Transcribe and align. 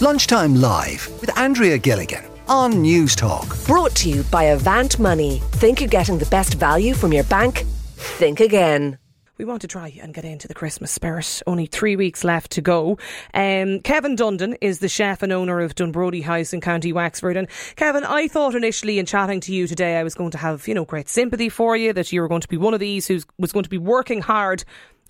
Lunchtime 0.00 0.54
Live 0.54 1.10
with 1.20 1.36
Andrea 1.36 1.76
Gilligan 1.76 2.24
on 2.46 2.82
News 2.82 3.16
Talk. 3.16 3.56
Brought 3.66 3.96
to 3.96 4.08
you 4.08 4.22
by 4.30 4.44
Avant 4.44 4.96
Money. 5.00 5.42
Think 5.54 5.80
you're 5.80 5.88
getting 5.88 6.18
the 6.18 6.26
best 6.26 6.54
value 6.54 6.94
from 6.94 7.12
your 7.12 7.24
bank? 7.24 7.64
Think 7.96 8.38
again. 8.38 8.98
We 9.38 9.44
want 9.44 9.60
to 9.62 9.66
try 9.66 9.92
and 10.00 10.14
get 10.14 10.24
into 10.24 10.46
the 10.46 10.54
Christmas 10.54 10.92
spirit. 10.92 11.42
Only 11.48 11.66
three 11.66 11.96
weeks 11.96 12.22
left 12.22 12.52
to 12.52 12.60
go. 12.60 12.96
Um, 13.34 13.80
Kevin 13.80 14.14
Dundon 14.14 14.56
is 14.60 14.78
the 14.78 14.88
chef 14.88 15.24
and 15.24 15.32
owner 15.32 15.58
of 15.58 15.74
Dunbrody 15.74 16.22
House 16.22 16.52
in 16.52 16.60
County 16.60 16.92
Wexford. 16.92 17.36
And 17.36 17.48
Kevin, 17.74 18.04
I 18.04 18.28
thought 18.28 18.54
initially 18.54 19.00
in 19.00 19.06
chatting 19.06 19.40
to 19.40 19.52
you 19.52 19.66
today, 19.66 19.96
I 19.96 20.04
was 20.04 20.14
going 20.14 20.30
to 20.30 20.38
have 20.38 20.68
you 20.68 20.74
know 20.74 20.84
great 20.84 21.08
sympathy 21.08 21.48
for 21.48 21.76
you 21.76 21.92
that 21.94 22.12
you 22.12 22.20
were 22.20 22.28
going 22.28 22.42
to 22.42 22.48
be 22.48 22.56
one 22.56 22.72
of 22.72 22.78
these 22.78 23.08
who 23.08 23.18
was 23.36 23.50
going 23.50 23.64
to 23.64 23.68
be 23.68 23.78
working 23.78 24.20
hard 24.20 24.62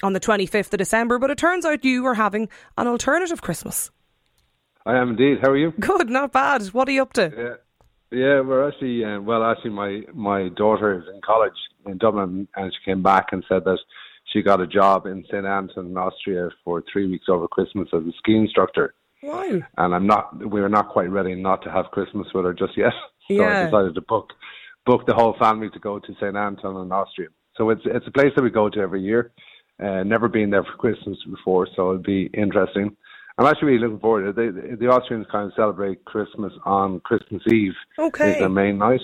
on 0.02 0.14
the 0.14 0.20
25th 0.20 0.72
of 0.72 0.78
December. 0.78 1.18
But 1.18 1.30
it 1.30 1.36
turns 1.36 1.66
out 1.66 1.84
you 1.84 2.02
were 2.04 2.14
having 2.14 2.48
an 2.78 2.86
alternative 2.86 3.42
Christmas. 3.42 3.90
I 4.88 4.96
am 4.96 5.10
indeed. 5.10 5.38
How 5.42 5.50
are 5.50 5.56
you? 5.56 5.70
Good, 5.80 6.08
not 6.08 6.32
bad. 6.32 6.62
What 6.68 6.88
are 6.88 6.92
you 6.92 7.02
up 7.02 7.12
to? 7.12 7.32
Yeah. 7.36 7.54
Yeah, 8.10 8.40
we're 8.40 8.66
actually 8.66 9.04
uh, 9.04 9.20
well. 9.20 9.44
Actually, 9.44 9.72
my 9.72 10.00
my 10.14 10.48
daughter 10.56 10.98
is 10.98 11.04
in 11.14 11.20
college 11.20 11.52
in 11.84 11.98
Dublin, 11.98 12.48
and 12.56 12.72
she 12.72 12.90
came 12.90 13.02
back 13.02 13.26
and 13.32 13.44
said 13.46 13.64
that 13.66 13.78
she 14.32 14.40
got 14.40 14.62
a 14.62 14.66
job 14.66 15.04
in 15.04 15.24
St 15.24 15.44
Anton, 15.44 15.88
in 15.88 15.96
Austria, 15.98 16.48
for 16.64 16.82
three 16.90 17.06
weeks 17.06 17.26
over 17.28 17.46
Christmas 17.46 17.86
as 17.92 18.00
a 18.04 18.12
ski 18.16 18.34
instructor. 18.34 18.94
Wow! 19.22 19.60
And 19.76 19.94
I'm 19.94 20.06
not. 20.06 20.38
We 20.38 20.62
were 20.62 20.70
not 20.70 20.88
quite 20.88 21.10
ready 21.10 21.34
not 21.34 21.62
to 21.64 21.70
have 21.70 21.90
Christmas 21.90 22.26
with 22.34 22.46
her 22.46 22.54
just 22.54 22.76
yet. 22.76 22.94
So 23.28 23.34
Yeah. 23.34 23.60
I 23.60 23.64
decided 23.66 23.94
to 23.96 24.00
book 24.00 24.30
book 24.86 25.04
the 25.06 25.12
whole 25.12 25.36
family 25.38 25.68
to 25.68 25.78
go 25.78 25.98
to 25.98 26.14
St 26.14 26.34
Anton 26.34 26.82
in 26.82 26.90
Austria. 26.90 27.28
So 27.58 27.68
it's 27.68 27.82
it's 27.84 28.06
a 28.06 28.10
place 28.10 28.32
that 28.36 28.42
we 28.42 28.48
go 28.48 28.70
to 28.70 28.80
every 28.80 29.02
year. 29.02 29.32
Uh, 29.78 30.02
never 30.02 30.28
been 30.28 30.48
there 30.48 30.64
for 30.64 30.76
Christmas 30.78 31.18
before, 31.28 31.68
so 31.76 31.90
it'll 31.90 32.02
be 32.02 32.30
interesting. 32.32 32.96
I'm 33.38 33.46
actually 33.46 33.72
really 33.72 33.84
looking 33.84 34.00
forward 34.00 34.34
to 34.34 34.42
it. 34.42 34.52
They, 34.52 34.74
the 34.74 34.88
Austrians 34.88 35.26
kind 35.30 35.46
of 35.46 35.52
celebrate 35.54 36.04
Christmas 36.04 36.52
on 36.64 37.00
Christmas 37.00 37.42
Eve. 37.46 37.74
Okay. 37.98 38.32
Is 38.32 38.38
their 38.38 38.48
main 38.48 38.78
night. 38.78 39.00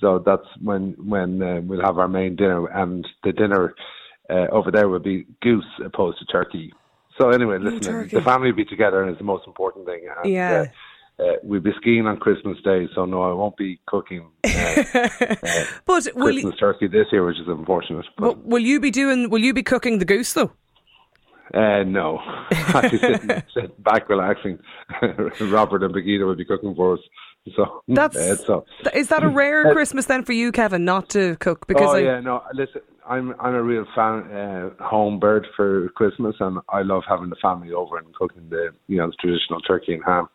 So 0.00 0.22
that's 0.24 0.46
when 0.62 0.94
when 0.98 1.42
uh, 1.42 1.60
we'll 1.62 1.82
have 1.82 1.98
our 1.98 2.08
main 2.08 2.36
dinner, 2.36 2.66
and 2.66 3.06
the 3.22 3.32
dinner 3.32 3.74
uh, 4.30 4.46
over 4.52 4.70
there 4.70 4.88
will 4.88 5.00
be 5.00 5.26
goose 5.42 5.64
opposed 5.84 6.18
to 6.18 6.24
turkey. 6.26 6.72
So 7.18 7.30
anyway, 7.30 7.58
listen, 7.58 7.80
turkey. 7.80 8.16
the 8.16 8.22
family 8.22 8.48
will 8.48 8.56
be 8.56 8.64
together, 8.64 9.02
and 9.02 9.10
it's 9.10 9.18
the 9.18 9.24
most 9.24 9.46
important 9.46 9.86
thing. 9.86 10.08
And, 10.16 10.32
Yeah. 10.32 10.66
Uh, 10.66 10.72
uh, 11.16 11.34
we'll 11.44 11.60
be 11.60 11.70
skiing 11.80 12.08
on 12.08 12.16
Christmas 12.16 12.58
Day, 12.64 12.88
so 12.92 13.04
no, 13.04 13.22
I 13.22 13.32
won't 13.32 13.56
be 13.56 13.78
cooking 13.86 14.26
uh, 14.42 14.48
uh, 14.94 15.64
But 15.84 16.08
will 16.16 16.32
you, 16.32 16.42
Christmas 16.42 16.56
turkey 16.58 16.88
this 16.88 17.06
year, 17.12 17.24
which 17.24 17.38
is 17.38 17.46
unfortunate. 17.46 18.04
But 18.18 18.34
but 18.34 18.44
will 18.44 18.62
you 18.62 18.80
be 18.80 18.90
doing? 18.90 19.30
Will 19.30 19.38
you 19.38 19.54
be 19.54 19.62
cooking 19.62 20.00
the 20.00 20.04
goose 20.04 20.32
though? 20.32 20.50
Uh, 21.52 21.82
no, 21.84 22.20
actually 22.50 22.98
sitting, 22.98 23.42
sitting 23.54 23.72
back 23.78 24.08
relaxing. 24.08 24.58
Robert 25.40 25.82
and 25.82 25.92
Brigitte 25.92 26.24
will 26.24 26.34
be 26.34 26.44
cooking 26.44 26.74
for 26.74 26.94
us. 26.94 27.00
So 27.54 27.82
That's 27.88 28.16
uh, 28.16 28.36
so. 28.36 28.64
is 28.94 29.08
that 29.08 29.22
a 29.22 29.28
rare 29.28 29.70
Christmas 29.72 30.06
then 30.06 30.24
for 30.24 30.32
you, 30.32 30.50
Kevin, 30.50 30.86
not 30.86 31.10
to 31.10 31.36
cook? 31.36 31.66
Because 31.66 31.90
oh 31.90 31.96
I, 31.96 31.98
yeah, 31.98 32.20
no. 32.20 32.42
Listen, 32.54 32.80
I'm 33.06 33.34
I'm 33.38 33.54
a 33.54 33.62
real 33.62 33.84
fan 33.94 34.22
uh, 34.32 34.70
home 34.82 35.20
bird 35.20 35.46
for 35.54 35.90
Christmas, 35.90 36.34
and 36.40 36.60
I 36.70 36.80
love 36.80 37.02
having 37.06 37.28
the 37.28 37.36
family 37.42 37.72
over 37.72 37.98
and 37.98 38.14
cooking 38.14 38.48
the 38.48 38.70
you 38.86 38.96
know 38.96 39.08
the 39.08 39.16
traditional 39.20 39.60
turkey 39.60 39.92
and 39.92 40.02
ham, 40.06 40.28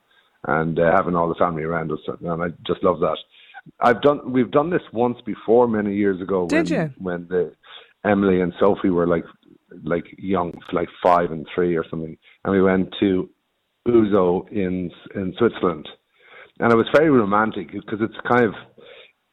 and 0.47 0.79
uh, 0.79 0.91
having 0.95 1.15
all 1.15 1.27
the 1.27 1.35
family 1.35 1.63
around 1.63 1.91
us, 1.91 1.99
and 2.07 2.43
I 2.43 2.49
just 2.67 2.83
love 2.83 2.99
that. 2.99 3.17
I've 3.79 4.03
done 4.03 4.31
we've 4.31 4.51
done 4.51 4.69
this 4.69 4.83
once 4.93 5.17
before 5.25 5.67
many 5.67 5.95
years 5.95 6.21
ago. 6.21 6.47
Did 6.47 6.69
when, 6.69 6.79
you? 6.79 6.93
When 6.99 7.27
the 7.27 7.53
Emily 8.05 8.41
and 8.41 8.53
Sophie 8.59 8.89
were 8.89 9.07
like 9.07 9.25
like 9.83 10.05
young, 10.17 10.53
like 10.73 10.89
five 11.03 11.31
and 11.31 11.45
three 11.53 11.75
or 11.75 11.85
something, 11.89 12.17
and 12.43 12.53
we 12.53 12.61
went 12.61 12.93
to 12.99 13.29
Uzo 13.87 14.47
in 14.51 14.91
in 15.15 15.33
Switzerland, 15.37 15.87
and 16.59 16.71
it 16.71 16.75
was 16.75 16.87
very 16.93 17.09
romantic 17.09 17.71
because 17.71 17.99
it's 18.01 18.15
kind 18.29 18.45
of 18.45 18.53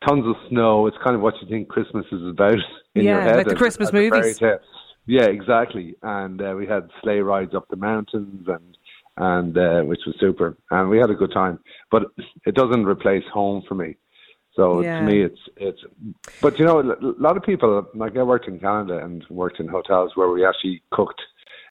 tons 0.07 0.25
of 0.27 0.37
snow. 0.49 0.87
It's 0.87 0.97
kind 1.05 1.17
of 1.17 1.23
what 1.23 1.35
you 1.43 1.49
think 1.49 1.69
Christmas 1.69 2.07
is 2.13 2.23
about 2.29 2.59
in 2.95 3.05
your 3.05 3.19
Yeah, 3.21 3.25
head. 3.25 3.37
like 3.37 3.47
the 3.47 3.53
as- 3.53 3.59
Christmas 3.59 3.89
as 3.89 3.93
movies. 3.93 4.39
tale. 4.39 4.59
Yeah, 5.09 5.27
exactly. 5.27 5.95
And 6.03 6.43
uh, 6.43 6.55
we 6.57 6.67
had 6.67 6.89
sleigh 7.03 7.21
rides 7.21 7.55
up 7.55 7.67
the 7.69 7.77
mountains, 7.77 8.47
and 8.49 8.77
and 9.19 9.57
uh, 9.57 9.81
which 9.83 10.01
was 10.07 10.17
super, 10.21 10.57
and 10.71 10.89
we 10.91 10.99
had 10.99 11.11
a 11.11 11.15
good 11.15 11.33
time. 11.33 11.59
But 11.91 12.05
it 12.45 12.55
doesn't 12.55 12.85
replace 12.87 13.25
home 13.33 13.63
for 13.69 13.75
me. 13.75 13.97
So 14.57 14.81
Yeah. 14.83 14.99
to 14.99 15.05
me, 15.05 15.23
it's 15.23 15.41
it's. 15.57 15.83
But 16.41 16.59
you 16.59 16.65
know, 16.65 16.81
a 16.81 16.97
lot 17.27 17.37
of 17.37 17.43
people 17.43 17.87
like 17.95 18.17
I 18.17 18.23
worked 18.23 18.49
in 18.49 18.59
Canada 18.59 18.99
and 19.05 19.25
worked 19.31 19.61
in 19.61 19.69
hotels 19.69 20.13
where 20.17 20.29
we 20.31 20.45
actually 20.45 20.83
cooked. 20.91 21.21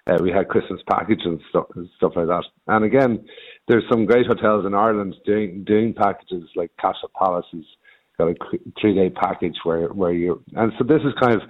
Uh, 0.08 0.20
we 0.22 0.32
had 0.32 0.48
Christmas 0.50 0.82
packages 0.88 1.26
and 1.26 1.42
stuff, 1.50 1.66
and 1.76 1.90
stuff 1.98 2.14
like 2.16 2.28
that. 2.28 2.44
And 2.68 2.86
again, 2.86 3.26
there's 3.68 3.84
some 3.90 4.06
great 4.06 4.28
hotels 4.28 4.66
in 4.66 4.74
Ireland 4.76 5.16
doing 5.26 5.64
doing 5.64 5.94
packages 5.94 6.44
like 6.56 6.72
Castle 6.80 7.10
Palace 7.18 7.48
has 7.54 7.64
got 8.20 8.28
a 8.30 8.36
three 8.80 8.94
day 8.94 9.10
package 9.10 9.58
where 9.64 9.88
where 9.90 10.14
you 10.14 10.44
and 10.56 10.72
so 10.78 10.84
this 10.84 11.02
is 11.02 11.14
kind 11.20 11.36
of 11.36 11.42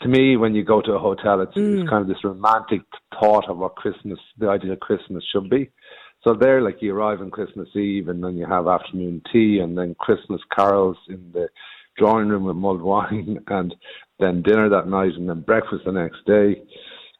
to 0.00 0.08
me 0.08 0.36
when 0.38 0.54
you 0.54 0.64
go 0.64 0.80
to 0.80 0.92
a 0.94 0.98
hotel 0.98 1.40
it's, 1.42 1.54
Mm. 1.54 1.80
it's 1.80 1.90
kind 1.90 2.00
of 2.02 2.08
this 2.08 2.24
romantic 2.24 2.80
thought 3.20 3.46
of 3.48 3.58
what 3.58 3.76
Christmas 3.76 4.18
the 4.38 4.48
idea 4.48 4.72
of 4.72 4.80
Christmas 4.80 5.22
should 5.30 5.50
be. 5.50 5.70
So 6.22 6.34
there, 6.34 6.60
like 6.60 6.82
you 6.82 6.94
arrive 6.94 7.20
on 7.20 7.30
Christmas 7.30 7.68
Eve, 7.74 8.08
and 8.08 8.22
then 8.22 8.36
you 8.36 8.46
have 8.46 8.68
afternoon 8.68 9.22
tea, 9.32 9.60
and 9.62 9.76
then 9.76 9.96
Christmas 9.98 10.40
carols 10.54 10.98
in 11.08 11.30
the 11.32 11.48
drawing 11.96 12.28
room 12.28 12.44
with 12.44 12.56
mulled 12.56 12.82
wine, 12.82 13.38
and 13.48 13.74
then 14.18 14.42
dinner 14.42 14.68
that 14.68 14.88
night, 14.88 15.12
and 15.16 15.28
then 15.28 15.40
breakfast 15.40 15.84
the 15.86 15.92
next 15.92 16.24
day, 16.26 16.62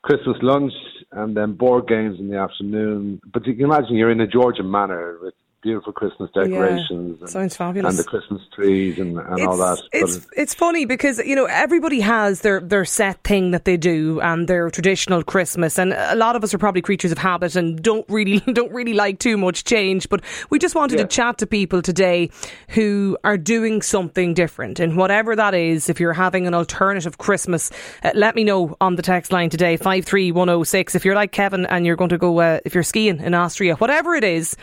Christmas 0.02 0.36
lunch, 0.42 0.72
and 1.12 1.36
then 1.36 1.54
board 1.54 1.88
games 1.88 2.18
in 2.18 2.28
the 2.28 2.36
afternoon. 2.36 3.20
But 3.32 3.46
you 3.46 3.54
can 3.54 3.64
imagine 3.64 3.96
you're 3.96 4.10
in 4.10 4.20
a 4.20 4.26
Georgian 4.26 4.70
manor 4.70 5.18
with 5.22 5.34
beautiful 5.62 5.92
Christmas 5.92 6.30
decorations, 6.32 7.20
and, 7.20 7.28
sounds 7.30 7.56
fabulous. 7.56 7.90
and 7.90 7.98
the 7.98 8.08
Christmas 8.08 8.40
trees, 8.54 8.98
and, 8.98 9.18
and 9.18 9.46
all 9.46 9.56
that. 9.58 9.78
But 9.92 10.00
It's 10.02 10.26
it's 10.36 10.54
funny 10.54 10.84
because 10.86 11.18
you 11.18 11.36
know 11.36 11.44
everybody 11.44 12.00
has 12.00 12.40
their 12.40 12.60
their 12.60 12.84
set 12.84 13.22
thing 13.24 13.50
that 13.50 13.64
they 13.64 13.76
do 13.76 14.20
and 14.20 14.48
their 14.48 14.70
traditional 14.70 15.22
Christmas, 15.22 15.78
and 15.78 15.92
a 15.92 16.14
lot 16.16 16.36
of 16.36 16.42
us 16.44 16.54
are 16.54 16.58
probably 16.58 16.82
creatures 16.82 17.12
of 17.12 17.18
habit 17.18 17.56
and 17.56 17.82
don't 17.82 18.06
really 18.08 18.40
don't 18.52 18.72
really 18.72 18.94
like 18.94 19.18
too 19.18 19.36
much 19.36 19.64
change. 19.64 20.08
But 20.08 20.22
we 20.50 20.58
just 20.58 20.74
wanted 20.74 20.98
Yeah. 20.98 21.04
to 21.04 21.08
chat 21.08 21.38
to 21.38 21.46
people 21.46 21.82
today 21.82 22.30
who 22.68 23.18
are 23.24 23.36
doing 23.36 23.82
something 23.82 24.34
different, 24.34 24.80
and 24.80 24.96
whatever 24.96 25.36
that 25.36 25.54
is. 25.54 25.88
If 25.88 26.00
you're 26.00 26.12
having 26.14 26.46
an 26.46 26.54
alternative 26.54 27.18
Christmas, 27.18 27.70
uh, 28.02 28.12
let 28.14 28.34
me 28.34 28.44
know 28.44 28.76
on 28.80 28.96
the 28.96 29.02
text 29.02 29.32
line 29.32 29.50
today 29.50 29.76
five 29.76 30.04
three 30.04 30.32
one 30.32 30.48
zero 30.48 30.62
six. 30.64 30.94
If 30.94 31.04
you're 31.04 31.14
like 31.14 31.32
Kevin 31.32 31.66
and 31.66 31.84
you're 31.84 31.96
going 31.96 32.10
to 32.10 32.18
go, 32.18 32.38
uh, 32.40 32.60
if 32.64 32.74
you're 32.74 32.82
skiing 32.82 33.20
in 33.20 33.34
Austria, 33.34 33.76
whatever 33.76 34.14
it 34.14 34.24
is 34.24 34.56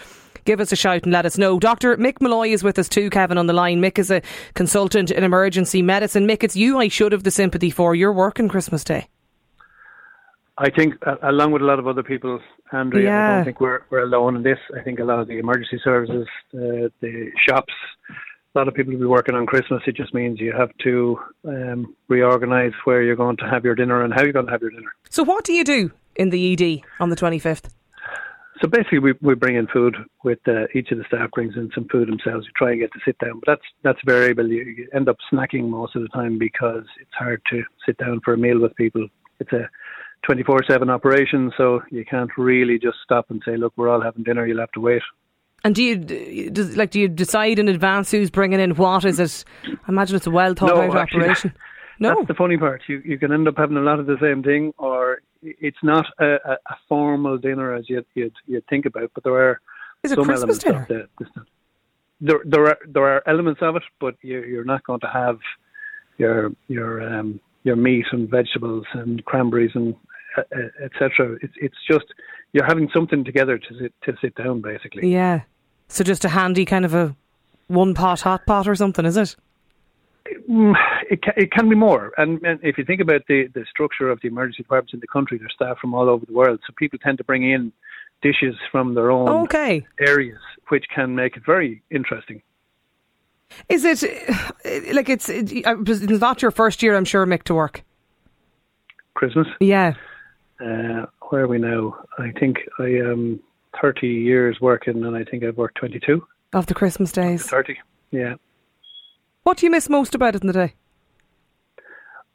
give 0.48 0.60
us 0.62 0.72
a 0.72 0.76
shout 0.76 1.04
and 1.04 1.12
let 1.12 1.26
us 1.26 1.38
know. 1.38 1.60
Dr. 1.60 1.98
Mick 1.98 2.20
Molloy 2.22 2.48
is 2.48 2.64
with 2.64 2.80
us 2.80 2.90
too, 2.90 3.10
Kevin, 3.12 3.38
on 3.38 3.46
the 3.46 3.54
line. 3.54 3.80
Mick 3.82 4.00
is 4.00 4.10
a 4.10 4.22
consultant 4.56 5.12
in 5.12 5.24
emergency 5.24 5.82
medicine. 5.82 6.26
Mick, 6.26 6.42
it's 6.42 6.56
you 6.56 6.80
I 6.80 6.88
should 6.88 7.12
have 7.12 7.24
the 7.24 7.32
sympathy 7.32 7.70
for. 7.70 7.94
You're 7.94 8.14
working 8.14 8.48
Christmas 8.48 8.84
Day. 8.84 9.08
I 10.58 10.72
think, 10.72 10.96
uh, 11.06 11.18
along 11.22 11.52
with 11.52 11.62
a 11.62 11.66
lot 11.66 11.78
of 11.78 11.86
other 11.86 12.02
people, 12.02 12.40
Andrea, 12.72 13.14
I 13.14 13.36
don't 13.36 13.46
think 13.46 13.62
we're 13.62 13.82
we're 13.92 14.04
alone 14.04 14.38
in 14.38 14.44
this. 14.44 14.58
I 14.76 14.82
think 14.82 15.00
a 15.00 15.04
lot 15.04 15.20
of 15.20 15.28
the 15.28 15.38
emergency 15.38 15.80
services, 15.84 16.28
uh, 16.56 16.90
the 17.02 17.32
shops, 17.48 17.74
a 18.10 18.58
lot 18.58 18.68
of 18.68 18.74
people 18.74 18.94
will 18.94 19.00
be 19.00 19.06
working 19.06 19.36
on 19.36 19.46
Christmas. 19.46 19.84
It 19.86 19.96
just 19.96 20.16
means 20.16 20.40
you 20.40 20.54
have 20.58 20.72
to 20.84 21.20
um, 21.46 21.96
reorganise 22.08 22.74
where 22.86 23.04
you're 23.04 23.16
going 23.16 23.38
to 23.38 23.48
have 23.48 23.66
your 23.66 23.76
dinner 23.76 24.04
and 24.04 24.14
how 24.14 24.24
you're 24.24 24.34
going 24.34 24.48
to 24.48 24.52
have 24.52 24.62
your 24.62 24.72
dinner. 24.72 24.96
So, 25.10 25.24
what 25.24 25.44
do 25.44 25.54
you 25.54 25.64
do 25.64 25.92
in 26.16 26.32
the 26.32 26.54
ED 26.54 26.82
on 27.00 27.10
the 27.10 27.16
25th? 27.16 27.70
So 28.62 28.68
basically, 28.68 29.00
we 29.00 29.14
we 29.22 29.36
bring 29.36 29.56
in 29.56 29.68
food 29.68 29.96
with 30.24 30.40
uh, 30.48 30.66
each 30.74 30.92
of 30.92 30.98
the 30.98 31.04
staff 31.06 31.30
brings 31.32 31.56
in 31.56 31.70
some 31.76 31.88
food 31.92 32.08
themselves. 32.08 32.46
You 32.46 32.52
try 32.56 32.72
and 32.72 32.80
get 32.80 32.92
to 32.94 33.00
sit 33.06 33.18
down, 33.20 33.40
but 33.46 33.52
that's 33.52 33.68
that's 33.84 34.00
variable. 34.06 34.48
You, 34.48 34.64
you 34.64 34.88
end 34.96 35.10
up 35.10 35.18
snacking 35.32 35.70
most 35.70 35.96
of 35.96 36.02
the 36.02 36.08
time 36.10 36.40
because 36.40 36.84
it's 37.00 37.14
hard 37.18 37.42
to 37.52 37.64
sit 37.86 37.98
down 37.98 38.22
for 38.26 38.34
a 38.34 38.38
meal 38.38 38.60
with 38.60 38.76
people. 38.76 39.08
It's 39.40 39.52
a 39.54 39.70
24/7 40.28 40.90
operation, 40.90 41.52
so 41.56 41.82
you 41.92 42.04
can't 42.04 42.32
really 42.38 42.80
just 42.80 42.98
stop 43.04 43.30
and 43.30 43.42
say, 43.46 43.58
"Look, 43.58 43.74
we're 43.76 43.90
all 43.90 44.02
having 44.02 44.24
dinner. 44.24 44.48
You'll 44.48 44.60
have 44.60 44.72
to 44.72 44.82
wait." 44.82 45.04
And 45.64 45.76
do 45.76 45.84
you 45.84 45.98
does, 45.98 46.78
like 46.78 46.92
do 46.92 47.00
you 47.00 47.08
decide 47.08 47.60
in 47.60 47.68
advance 47.68 48.10
who's 48.12 48.32
bringing 48.32 48.60
in 48.60 48.72
what? 48.72 49.06
Is 49.06 49.20
it? 49.20 49.44
I 49.66 49.90
imagine 49.90 50.16
it's 50.16 50.28
a 50.28 50.32
well 50.32 50.56
thought 50.56 50.70
No, 50.70 50.82
out 50.82 50.96
actually, 50.98 51.24
operation. 51.24 51.54
No, 52.00 52.14
That's 52.14 52.28
the 52.28 52.36
funny 52.36 52.58
part. 52.58 52.84
You 52.88 53.02
you 53.04 53.18
can 53.18 53.32
end 53.32 53.48
up 53.48 53.56
having 53.58 53.76
a 53.78 53.82
lot 53.82 54.00
of 54.00 54.06
the 54.06 54.18
same 54.22 54.44
thing, 54.44 54.72
or 54.78 55.22
it's 55.42 55.78
not 55.84 56.06
a, 56.20 56.36
a, 56.46 56.58
a 56.70 56.78
formal 56.88 57.38
dinner 57.38 57.74
as 57.74 57.90
you'd, 57.90 58.06
you'd 58.14 58.36
you'd 58.46 58.68
think 58.68 58.86
about. 58.86 59.12
But 59.14 59.24
there 59.24 59.36
are 59.36 59.62
is 60.04 60.12
some 60.12 60.26
Christmas 60.26 60.64
elements 60.64 60.64
dinner? 60.64 60.82
of 60.82 60.88
the, 60.88 61.08
the 61.20 61.46
there 62.22 62.42
there 62.46 62.68
are 62.68 62.78
there 62.88 63.06
are 63.06 63.24
elements 63.28 63.62
of 63.62 63.76
it, 63.76 63.84
but 64.00 64.16
you're, 64.22 64.46
you're 64.46 64.64
not 64.64 64.84
going 64.84 65.00
to 65.02 65.08
have 65.08 65.40
your 66.18 66.52
your 66.68 67.02
um 67.02 67.40
your 67.64 67.76
meat 67.76 68.06
and 68.12 68.30
vegetables 68.30 68.86
and 68.94 69.24
cranberries 69.26 69.72
and 69.76 69.96
uh, 70.38 70.42
etc. 70.84 71.38
It's 71.42 71.54
it's 71.58 71.78
just 71.90 72.06
you're 72.54 72.66
having 72.66 72.90
something 72.94 73.24
together 73.24 73.58
to 73.58 73.80
sit 73.80 73.94
to 74.04 74.14
sit 74.22 74.36
down 74.36 74.62
basically. 74.62 75.12
Yeah. 75.12 75.42
So 75.90 76.04
just 76.04 76.26
a 76.26 76.30
handy 76.30 76.66
kind 76.66 76.86
of 76.86 76.94
a 76.94 77.16
one 77.68 77.94
pot 77.94 78.22
hot 78.22 78.46
pot 78.46 78.68
or 78.68 78.76
something, 78.76 79.06
is 79.06 79.18
it? 79.18 79.36
Mm, 80.50 80.76
It 81.10 81.22
can, 81.22 81.34
it 81.36 81.52
can 81.52 81.68
be 81.70 81.76
more, 81.76 82.14
and, 82.18 82.42
and 82.44 82.60
if 82.64 82.78
you 82.78 82.86
think 82.86 83.02
about 83.02 83.22
the, 83.28 83.48
the 83.54 83.66
structure 83.70 84.10
of 84.10 84.20
the 84.22 84.28
emergency 84.30 84.64
departments 84.64 84.94
in 84.94 85.00
the 85.02 85.08
country, 85.08 85.38
they're 85.38 85.50
staff 85.50 85.78
from 85.80 85.94
all 85.94 86.08
over 86.10 86.26
the 86.26 86.32
world, 86.34 86.60
so 86.66 86.74
people 86.78 86.98
tend 87.00 87.18
to 87.18 87.24
bring 87.26 87.50
in 87.50 87.72
dishes 88.22 88.56
from 88.72 88.94
their 88.96 89.12
own 89.12 89.28
Okay. 89.44 89.86
areas, 90.00 90.40
which 90.70 90.86
can 90.94 91.16
make 91.16 91.36
it 91.38 91.44
very 91.46 91.82
interesting. 91.92 92.42
Is 93.70 93.84
it 93.86 94.04
like 94.94 95.08
it's 95.10 95.30
uh, 95.30 95.34
it's 95.36 96.22
not 96.22 96.42
your 96.42 96.52
first 96.52 96.84
year? 96.84 96.96
I'm 96.98 97.06
sure, 97.06 97.26
Mick, 97.26 97.44
to 97.44 97.54
work. 97.54 97.82
Christmas. 99.14 99.48
Yeah. 99.62 99.94
Uh, 100.60 101.06
where 101.30 101.44
are 101.44 101.48
we 101.48 101.58
now? 101.58 101.98
I 102.20 102.32
think 102.40 102.58
I 102.80 102.86
am 102.88 103.40
30 103.82 104.08
years 104.08 104.58
working, 104.60 105.04
and 105.06 105.16
I 105.16 105.24
think 105.24 105.44
I've 105.46 105.56
worked 105.58 105.78
22. 105.78 106.26
Of 106.54 106.66
the 106.66 106.74
Christmas 106.74 107.12
days. 107.14 107.46
30. 107.48 107.78
Yeah. 108.12 108.36
What 109.48 109.56
do 109.56 109.66
you 109.66 109.72
miss 109.72 109.88
most 109.88 110.14
about 110.14 110.36
it 110.36 110.42
in 110.42 110.48
the 110.48 110.52
day? 110.52 110.74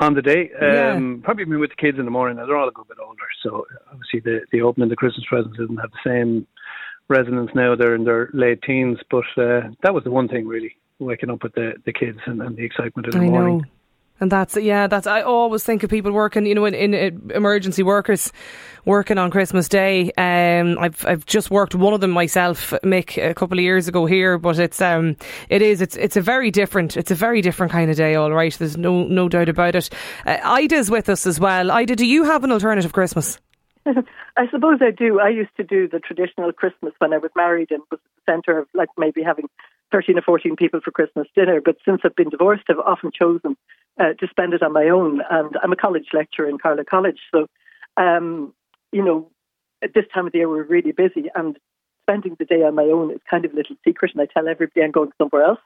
On 0.01 0.15
the 0.15 0.23
day, 0.23 0.51
Yeah. 0.59 0.93
um, 0.93 1.21
probably 1.23 1.45
being 1.45 1.61
with 1.61 1.69
the 1.69 1.77
kids 1.77 1.99
in 1.99 2.07
the 2.07 2.11
morning. 2.11 2.37
They're 2.39 2.57
all 2.57 2.67
a 2.67 2.73
good 2.73 2.89
bit 2.89 2.97
older, 3.07 3.29
so 3.43 3.67
obviously 3.91 4.21
the 4.21 4.41
the 4.51 4.63
opening 4.63 4.89
the 4.89 4.97
Christmas 4.97 5.27
presents 5.29 5.59
doesn't 5.59 5.77
have 5.77 5.91
the 5.91 6.11
same 6.11 6.47
resonance 7.09 7.51
now. 7.55 7.77
They're 7.77 7.95
in 7.97 8.05
their 8.05 8.31
late 8.33 8.63
teens, 8.63 8.99
but 9.11 9.27
uh, 9.37 9.61
that 9.83 9.93
was 9.93 10.05
the 10.05 10.11
one 10.11 10.27
thing 10.27 10.49
really 10.49 10.75
waking 11.01 11.29
up 11.29 11.43
with 11.43 11.53
the, 11.53 11.75
the 11.85 11.93
kids 11.93 12.19
and, 12.25 12.41
and 12.41 12.57
the 12.57 12.65
excitement 12.65 13.09
in 13.09 13.11
the 13.21 13.27
I 13.27 13.29
morning. 13.29 13.59
know. 13.59 13.65
And 14.21 14.31
that's 14.31 14.57
yeah, 14.57 14.87
that's 14.87 15.07
I 15.07 15.23
always 15.23 15.65
think 15.65 15.83
of 15.83 15.91
people 15.91 16.13
working, 16.13 16.47
you 16.47 16.55
know, 16.55 16.65
in, 16.65 16.75
in 16.95 17.31
emergency 17.35 17.83
workers 17.83 18.33
working 18.85 19.19
on 19.19 19.31
Christmas 19.31 19.69
Day. 19.69 20.13
Um, 20.13 20.79
I've 20.79 21.05
I've 21.05 21.27
just 21.27 21.51
worked 21.51 21.75
one 21.75 21.93
of 21.93 22.01
them 22.01 22.13
myself, 22.13 22.71
Mick, 22.85 23.19
a 23.23 23.35
couple 23.35 23.59
of 23.59 23.63
years 23.63 23.89
ago 23.89 24.07
here, 24.07 24.39
but 24.39 24.59
it's 24.59 24.81
um, 24.81 25.17
it 25.49 25.61
is 25.61 25.81
it's 25.81 25.97
it's 25.97 26.17
a 26.17 26.21
very 26.21 26.51
different 26.51 26.97
it's 26.97 27.11
a 27.11 27.17
very 27.17 27.41
different 27.41 27.73
kind 27.73 27.91
of 27.91 27.97
day. 27.97 28.15
All 28.15 28.33
right, 28.33 28.57
there's 28.57 28.77
no 28.77 29.05
no 29.05 29.29
doubt 29.29 29.49
about 29.49 29.75
it. 29.75 29.91
Uh, 30.25 30.39
Ida's 30.43 30.91
with 30.91 31.09
us 31.09 31.27
as 31.27 31.41
well. 31.41 31.71
Ida, 31.71 31.97
do 31.97 32.07
you 32.07 32.25
have 32.25 32.45
an 32.45 32.53
alternative 32.53 32.93
Christmas? 32.93 33.39
I 34.37 34.49
suppose 34.51 34.79
I 34.81 34.91
do. 34.91 35.21
I 35.21 35.29
used 35.29 35.55
to 35.57 35.65
do 35.65 35.89
the 35.89 35.99
traditional 35.99 36.53
Christmas 36.53 36.93
when 36.99 37.13
I 37.13 37.19
was 37.19 37.31
married 37.35 37.71
and 37.71 37.83
was 37.91 38.01
at 38.05 38.11
the 38.17 38.33
centre 38.33 38.59
of 38.59 38.69
like 38.75 38.89
maybe 38.97 39.23
having 39.23 39.49
13 39.91 40.19
or 40.19 40.23
14 40.23 40.57
people 40.57 40.81
for 40.83 40.91
Christmas 40.91 41.27
dinner. 41.35 41.61
But 41.65 41.77
since 41.85 42.01
I've 42.05 42.17
been 42.17 42.31
divorced, 42.31 42.65
I've 42.69 42.79
often 42.79 43.11
chosen 43.13 43.57
uh, 43.99 44.15
to 44.19 44.29
spend 44.29 44.55
it 44.55 44.63
on 44.63 44.73
my 44.73 44.89
own. 44.89 45.21
And 45.31 45.57
I'm 45.63 45.73
a 45.73 45.77
college 45.77 46.09
lecturer 46.13 46.49
in 46.49 46.59
Carlow 46.59 46.85
College. 46.89 47.19
So, 47.33 47.47
um, 47.97 48.55
you 48.93 49.05
know, 49.05 49.31
at 49.83 49.95
this 49.95 50.05
time 50.15 50.27
of 50.27 50.33
the 50.33 50.39
year, 50.39 50.49
we're 50.49 50.65
really 50.65 50.93
busy. 50.93 51.31
And 51.35 51.59
spending 52.05 52.37
the 52.39 52.45
day 52.45 52.63
on 52.63 52.75
my 52.75 52.85
own 52.85 53.13
is 53.13 53.21
kind 53.29 53.45
of 53.45 53.53
a 53.53 53.57
little 53.57 53.77
secret. 53.85 54.13
And 54.15 54.23
I 54.23 54.27
tell 54.27 54.49
everybody 54.49 54.83
I'm 54.83 54.93
going 54.93 55.13
somewhere 55.19 55.45
else. 55.45 55.61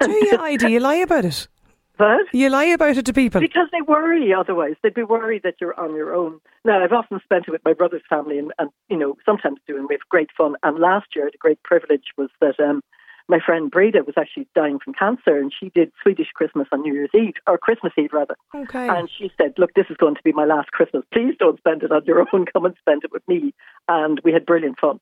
Do 0.00 0.10
you, 0.10 0.36
Ida? 0.40 0.70
You 0.70 0.80
lie 0.80 0.96
about 0.96 1.24
it. 1.24 1.48
But 1.96 2.22
You 2.32 2.48
lie 2.50 2.64
about 2.64 2.96
it 2.96 3.06
to 3.06 3.12
people. 3.12 3.40
because 3.40 3.68
they 3.70 3.80
worry 3.82 4.34
otherwise. 4.34 4.74
They'd 4.82 4.94
be 4.94 5.04
worried 5.04 5.42
that 5.44 5.54
you're 5.60 5.78
on 5.78 5.94
your 5.94 6.14
own. 6.14 6.40
Now, 6.64 6.82
I've 6.82 6.92
often 6.92 7.20
spent 7.22 7.44
it 7.46 7.52
with 7.52 7.64
my 7.64 7.72
brother's 7.72 8.02
family 8.08 8.38
and, 8.38 8.52
and 8.58 8.70
you 8.88 8.96
know, 8.96 9.16
sometimes 9.24 9.58
doing 9.66 9.86
we 9.88 9.94
have 9.94 10.08
great 10.08 10.30
fun. 10.36 10.56
And 10.64 10.78
last 10.80 11.06
year, 11.14 11.28
the 11.30 11.38
great 11.38 11.62
privilege 11.62 12.06
was 12.16 12.30
that 12.40 12.58
um, 12.58 12.82
my 13.28 13.38
friend 13.38 13.70
Breda 13.70 14.02
was 14.04 14.16
actually 14.18 14.48
dying 14.56 14.78
from 14.82 14.94
cancer 14.94 15.36
and 15.38 15.52
she 15.58 15.70
did 15.70 15.92
Swedish 16.02 16.28
Christmas 16.34 16.66
on 16.72 16.82
New 16.82 16.92
Year's 16.94 17.10
Eve, 17.14 17.34
or 17.46 17.58
Christmas 17.58 17.92
Eve 17.96 18.10
rather. 18.12 18.34
Okay. 18.54 18.88
And 18.88 19.08
she 19.16 19.30
said, 19.38 19.54
Look, 19.56 19.74
this 19.74 19.86
is 19.88 19.96
going 19.96 20.16
to 20.16 20.22
be 20.24 20.32
my 20.32 20.44
last 20.46 20.72
Christmas. 20.72 21.04
Please 21.12 21.34
don't 21.38 21.58
spend 21.58 21.84
it 21.84 21.92
on 21.92 22.04
your 22.06 22.20
own. 22.32 22.46
Come 22.52 22.64
and 22.64 22.74
spend 22.80 23.04
it 23.04 23.12
with 23.12 23.26
me. 23.28 23.54
And 23.88 24.20
we 24.24 24.32
had 24.32 24.44
brilliant 24.46 24.80
fun. 24.80 24.98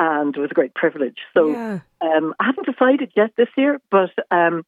And 0.00 0.36
it 0.36 0.40
was 0.40 0.50
a 0.52 0.54
great 0.54 0.74
privilege. 0.74 1.18
So 1.36 1.50
Yeah. 1.50 1.80
um, 2.00 2.32
I 2.38 2.44
haven't 2.46 2.66
decided 2.66 3.10
yet 3.16 3.32
this 3.36 3.48
year, 3.56 3.80
but 3.90 4.10
um, 4.30 4.64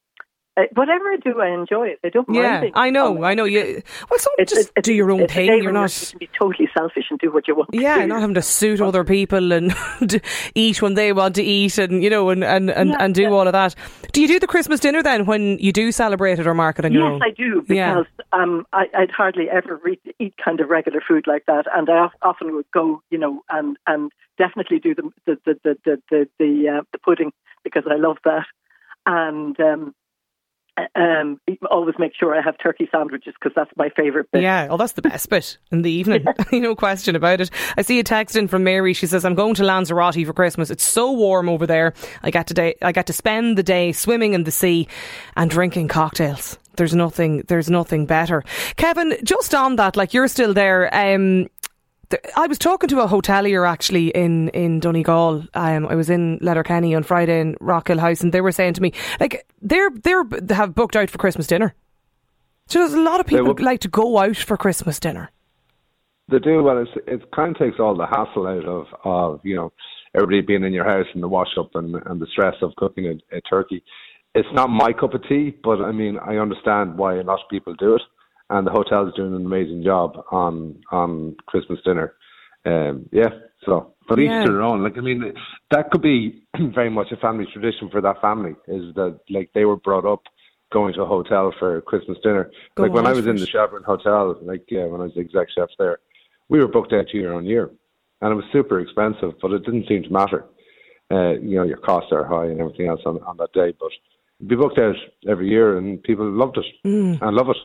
whatever 0.74 1.04
I 1.12 1.16
do, 1.16 1.40
I 1.40 1.48
enjoy 1.48 1.88
it. 1.88 1.98
I 2.04 2.08
don't 2.08 2.28
mind. 2.28 2.40
Yeah, 2.42 2.70
I 2.74 2.90
know. 2.90 3.22
I 3.24 3.34
know. 3.34 3.44
You 3.44 3.82
well, 4.10 4.18
so 4.18 4.30
It's- 4.38 4.50
just 4.56 4.70
it's- 4.70 4.82
do 4.84 4.92
your 4.94 5.10
own 5.10 5.26
thing. 5.28 5.62
You're 5.62 5.72
not. 5.72 5.90
You 6.02 6.08
can 6.10 6.18
be 6.18 6.30
totally 6.38 6.68
selfish 6.76 7.04
and 7.10 7.18
do 7.18 7.30
what 7.32 7.46
you 7.48 7.54
want. 7.54 7.70
Yeah, 7.72 8.04
not 8.06 8.20
having 8.20 8.34
to 8.34 8.42
suit 8.42 8.80
other 8.80 9.04
people 9.04 9.52
and 9.52 9.74
eat 10.54 10.82
when 10.82 10.94
they 10.94 11.12
want 11.12 11.34
to 11.36 11.42
eat, 11.42 11.78
and 11.78 12.02
you 12.02 12.10
know, 12.10 12.30
and 12.30 12.42
and, 12.44 12.70
and, 12.70 12.90
Yeah, 12.90 12.96
and 13.00 13.14
do 13.14 13.22
yeah. 13.22 13.28
all 13.30 13.46
of 13.46 13.52
that. 13.52 13.74
Do 14.12 14.20
you 14.22 14.28
do 14.28 14.38
the 14.40 14.46
Christmas 14.46 14.80
dinner 14.80 15.02
then 15.02 15.26
when 15.26 15.58
you 15.58 15.72
do 15.72 15.92
celebrate 15.92 16.38
it 16.38 16.46
or 16.46 16.54
market 16.54 16.84
on 16.84 16.92
your 16.92 17.04
own? 17.04 17.20
Yes. 17.20 17.30
I 17.30 17.30
do 17.30 17.64
Yeah. 17.74 17.94
because 17.94 18.06
um, 18.32 18.66
I, 18.72 18.86
I'd 18.96 19.10
hardly 19.10 19.48
ever 19.50 19.80
re- 19.84 20.00
eat 20.18 20.34
kind 20.44 20.60
of 20.60 20.68
regular 20.68 21.00
food 21.06 21.26
like 21.26 21.44
that, 21.46 21.66
and 21.74 21.88
I 21.88 22.08
often 22.22 22.54
would 22.54 22.70
go, 22.72 23.02
you 23.10 23.18
know, 23.18 23.42
and 23.50 23.76
and 23.86 24.10
definitely 24.38 24.78
do 24.78 24.94
the 24.94 25.10
the 25.26 25.38
the 25.44 25.54
the 25.64 25.76
the 25.84 26.02
the, 26.10 26.28
the, 26.38 26.68
uh, 26.78 26.82
the 26.92 26.98
pudding 26.98 27.32
because 27.62 27.84
I 27.90 27.96
love 27.96 28.16
that, 28.24 28.46
and 29.06 29.58
um, 29.60 29.94
um, 30.94 31.40
always 31.70 31.94
make 31.98 32.12
sure 32.18 32.36
I 32.36 32.42
have 32.42 32.56
turkey 32.58 32.88
sandwiches 32.90 33.34
because 33.38 33.52
that's 33.54 33.70
my 33.76 33.88
favourite 33.90 34.30
bit. 34.32 34.42
Yeah, 34.42 34.68
oh, 34.70 34.76
that's 34.76 34.92
the 34.92 35.02
best 35.02 35.28
bit 35.28 35.58
in 35.70 35.82
the 35.82 35.90
evening. 35.90 36.24
no 36.52 36.74
question 36.74 37.16
about 37.16 37.40
it. 37.40 37.50
I 37.76 37.82
see 37.82 37.98
a 37.98 38.04
text 38.04 38.36
in 38.36 38.48
from 38.48 38.64
Mary. 38.64 38.94
She 38.94 39.06
says, 39.06 39.24
"I'm 39.24 39.34
going 39.34 39.54
to 39.54 39.64
Lanzarote 39.64 40.24
for 40.26 40.32
Christmas. 40.32 40.70
It's 40.70 40.84
so 40.84 41.12
warm 41.12 41.48
over 41.48 41.66
there. 41.66 41.94
I 42.22 42.30
get 42.30 42.46
to 42.48 42.54
day, 42.54 42.76
I 42.82 42.92
get 42.92 43.06
to 43.06 43.12
spend 43.12 43.58
the 43.58 43.62
day 43.62 43.92
swimming 43.92 44.34
in 44.34 44.44
the 44.44 44.50
sea 44.50 44.88
and 45.36 45.50
drinking 45.50 45.88
cocktails. 45.88 46.58
There's 46.76 46.94
nothing. 46.94 47.44
There's 47.48 47.70
nothing 47.70 48.06
better." 48.06 48.44
Kevin, 48.76 49.16
just 49.24 49.54
on 49.54 49.76
that, 49.76 49.96
like 49.96 50.14
you're 50.14 50.28
still 50.28 50.54
there. 50.54 50.94
Um, 50.94 51.48
I 52.36 52.46
was 52.46 52.58
talking 52.58 52.88
to 52.88 53.00
a 53.00 53.06
hotelier 53.06 53.68
actually 53.68 54.08
in 54.08 54.48
in 54.50 54.80
Donegal. 54.80 55.44
Um, 55.54 55.86
I 55.86 55.94
was 55.94 56.10
in 56.10 56.38
Letterkenny 56.40 56.94
on 56.94 57.02
Friday 57.02 57.40
in 57.40 57.56
Rockhill 57.60 57.98
House, 57.98 58.22
and 58.22 58.32
they 58.32 58.40
were 58.40 58.52
saying 58.52 58.74
to 58.74 58.82
me 58.82 58.92
like 59.20 59.46
they're 59.62 59.90
they're 59.90 60.24
they 60.24 60.54
have 60.54 60.74
booked 60.74 60.96
out 60.96 61.10
for 61.10 61.18
Christmas 61.18 61.46
dinner. 61.46 61.74
So 62.66 62.78
there's 62.78 62.94
a 62.94 63.00
lot 63.00 63.20
of 63.20 63.26
people 63.26 63.54
like 63.58 63.80
to 63.80 63.88
go 63.88 64.18
out 64.18 64.36
for 64.36 64.56
Christmas 64.56 65.00
dinner. 65.00 65.30
They 66.30 66.38
do 66.38 66.62
well. 66.62 66.78
It's, 66.78 66.90
it 67.08 67.30
kind 67.32 67.54
of 67.54 67.58
takes 67.58 67.80
all 67.80 67.96
the 67.96 68.06
hassle 68.06 68.46
out 68.46 68.64
of, 68.64 68.86
of 69.04 69.40
you 69.44 69.56
know 69.56 69.72
everybody 70.14 70.40
being 70.40 70.64
in 70.64 70.72
your 70.72 70.84
house 70.84 71.06
and 71.14 71.22
the 71.22 71.28
wash 71.28 71.58
up 71.58 71.70
and, 71.74 71.96
and 72.06 72.20
the 72.20 72.26
stress 72.32 72.54
of 72.62 72.74
cooking 72.76 73.06
a, 73.06 73.36
a 73.36 73.40
turkey. 73.42 73.82
It's 74.34 74.48
not 74.52 74.70
my 74.70 74.92
cup 74.92 75.14
of 75.14 75.22
tea, 75.28 75.56
but 75.62 75.80
I 75.80 75.92
mean 75.92 76.18
I 76.18 76.36
understand 76.36 76.96
why 76.96 77.16
a 77.16 77.22
lot 77.22 77.40
of 77.40 77.48
people 77.50 77.74
do 77.74 77.96
it, 77.96 78.02
and 78.50 78.66
the 78.66 78.70
hotel's 78.70 79.14
doing 79.14 79.34
an 79.34 79.46
amazing 79.46 79.82
job 79.82 80.24
on 80.30 80.76
on 80.90 81.36
Christmas 81.46 81.78
dinner. 81.84 82.14
Um, 82.66 83.08
yeah, 83.12 83.30
so 83.64 83.94
but 84.08 84.18
each 84.18 84.30
Yeah. 84.30 84.44
to 84.44 84.52
their 84.52 84.62
own. 84.62 84.82
Like 84.82 84.98
I 84.98 85.00
mean, 85.00 85.32
that 85.70 85.90
could 85.90 86.02
be 86.02 86.42
very 86.74 86.90
much 86.90 87.10
a 87.12 87.16
family 87.16 87.46
tradition 87.52 87.88
for 87.90 88.00
that 88.02 88.20
family. 88.20 88.54
Is 88.68 88.94
that 88.96 89.18
like 89.30 89.50
they 89.54 89.64
were 89.64 89.76
brought 89.76 90.04
up 90.04 90.24
going 90.72 90.94
to 90.94 91.02
a 91.02 91.06
hotel 91.06 91.52
for 91.58 91.80
Christmas 91.82 92.18
dinner. 92.22 92.50
Go 92.76 92.82
like 92.82 92.92
when 92.92 93.06
I 93.06 93.12
was 93.12 93.26
in 93.26 93.36
the. 93.36 93.46
Shelbourne 93.46 93.82
Hotel, 93.84 94.36
like 94.42 94.64
yeah, 94.68 94.84
when 94.86 95.00
I 95.00 95.04
was 95.04 95.14
the 95.14 95.20
exec 95.20 95.48
chef 95.56 95.68
there, 95.78 95.98
we 96.48 96.58
were 96.60 96.68
booked 96.68 96.92
out 96.92 97.12
year 97.14 97.32
on 97.32 97.44
year, 97.44 97.70
and 98.20 98.32
it 98.32 98.36
was 98.36 98.44
super 98.52 98.80
expensive, 98.80 99.32
but 99.40 99.52
it 99.52 99.64
didn't 99.64 99.86
seem 99.88 100.02
to 100.02 100.10
matter. 100.10 100.44
Uh, 101.10 101.32
you 101.40 101.56
know, 101.56 101.64
your 101.64 101.78
costs 101.78 102.12
are 102.12 102.24
high 102.24 102.46
and 102.46 102.60
everything 102.60 102.86
else 102.88 103.00
on 103.06 103.18
on 103.22 103.36
that 103.38 103.52
day, 103.52 103.72
but 103.80 103.90
we 104.40 104.56
booked 104.56 104.78
out 104.78 104.96
every 105.28 105.48
year, 105.48 105.76
and 105.78 106.02
people 106.02 106.28
loved 106.30 106.58
it 106.58 106.66
and 107.22 107.36
love 107.36 107.48
it. 107.48 107.56